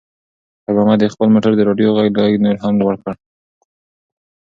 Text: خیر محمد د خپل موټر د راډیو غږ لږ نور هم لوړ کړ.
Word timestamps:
خیر 0.63 0.73
محمد 0.77 0.99
د 1.01 1.05
خپل 1.13 1.27
موټر 1.33 1.51
د 1.55 1.61
راډیو 1.69 1.95
غږ 1.97 2.09
لږ 2.19 2.33
نور 2.45 2.55
هم 2.63 2.73
لوړ 2.81 2.93
کړ. 3.03 3.13